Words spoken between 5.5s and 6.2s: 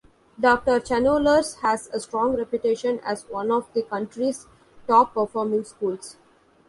schools.